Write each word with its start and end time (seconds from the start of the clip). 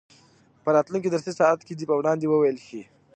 په 0.63 0.69
راتلونکي 0.75 1.09
درسي 1.09 1.31
ساعت 1.39 1.59
کې 1.65 1.73
دې 1.75 1.85
په 1.89 1.95
وړاندې 1.99 2.25
وویل 2.27 2.57
شي. 2.67 2.81